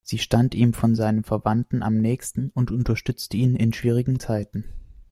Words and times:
Sie 0.03 0.17
stand 0.17 0.55
ihm 0.55 0.73
von 0.73 0.95
seinen 0.95 1.23
Verwandten 1.23 1.83
am 1.83 1.99
nächsten 1.99 2.49
und 2.55 2.71
unterstützte 2.71 3.37
ihn 3.37 3.55
in 3.55 3.71
schwierigen 3.71 4.19
Zeiten. 4.19 4.63